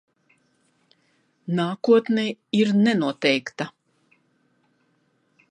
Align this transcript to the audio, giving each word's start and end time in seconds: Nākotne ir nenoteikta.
Nākotne 1.59 2.25
ir 2.61 2.73
nenoteikta. 2.87 3.71